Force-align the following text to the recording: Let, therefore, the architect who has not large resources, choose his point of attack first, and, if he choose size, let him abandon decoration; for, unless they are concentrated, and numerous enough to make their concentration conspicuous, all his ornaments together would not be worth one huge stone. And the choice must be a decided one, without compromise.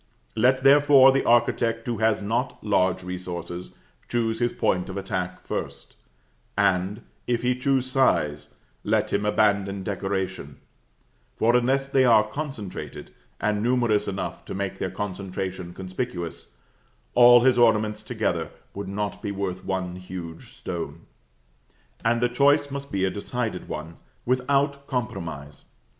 Let, 0.35 0.63
therefore, 0.63 1.11
the 1.11 1.23
architect 1.25 1.85
who 1.85 1.99
has 1.99 2.23
not 2.23 2.63
large 2.63 3.03
resources, 3.03 3.71
choose 4.09 4.39
his 4.39 4.51
point 4.51 4.89
of 4.89 4.97
attack 4.97 5.41
first, 5.43 5.93
and, 6.57 7.03
if 7.27 7.43
he 7.43 7.55
choose 7.55 7.85
size, 7.91 8.55
let 8.83 9.13
him 9.13 9.27
abandon 9.27 9.83
decoration; 9.83 10.57
for, 11.35 11.55
unless 11.55 11.87
they 11.87 12.03
are 12.03 12.27
concentrated, 12.27 13.13
and 13.39 13.61
numerous 13.61 14.07
enough 14.07 14.43
to 14.45 14.55
make 14.55 14.79
their 14.79 14.89
concentration 14.89 15.71
conspicuous, 15.71 16.53
all 17.13 17.41
his 17.41 17.59
ornaments 17.59 18.01
together 18.01 18.49
would 18.73 18.87
not 18.89 19.21
be 19.21 19.31
worth 19.31 19.63
one 19.63 19.97
huge 19.97 20.53
stone. 20.53 21.01
And 22.03 22.21
the 22.21 22.27
choice 22.27 22.71
must 22.71 22.91
be 22.91 23.05
a 23.05 23.11
decided 23.11 23.67
one, 23.67 23.97
without 24.25 24.87
compromise. 24.87 25.65